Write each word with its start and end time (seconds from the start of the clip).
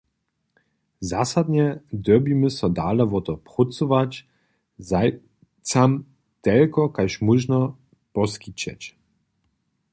Zasadnje 1.09 1.65
dyrbimy 2.07 2.49
so 2.57 2.67
dale 2.79 3.03
wo 3.11 3.19
to 3.27 3.33
prócować 3.49 4.11
zajimcam 4.89 5.89
telko 6.45 6.83
kaž 6.95 7.13
móžno 7.25 7.59
poskićeć. 8.15 8.81